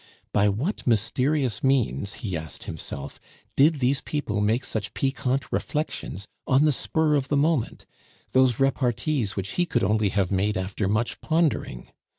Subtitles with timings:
[0.33, 3.19] By what mysterious means, he asked himself,
[3.55, 7.85] did these people make such piquant reflections on the spur of the moment,
[8.31, 11.91] those repartees which he could only have made after much pondering?